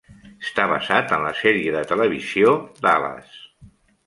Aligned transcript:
Està 0.45 0.63
basat 0.71 1.13
en 1.17 1.25
la 1.25 1.33
sèrie 1.41 1.75
de 1.77 1.83
televisió 1.93 2.55
"Dallas". 2.87 3.39